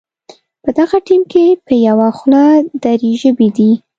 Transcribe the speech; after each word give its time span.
په 0.63 0.69
دغه 0.79 0.97
ټیم 1.07 1.21
کې 1.31 1.45
په 1.65 1.73
یوه 1.87 2.07
خوله 2.17 2.43
درې 2.83 3.11
ژبې 3.21 3.49
دي. 3.57 3.71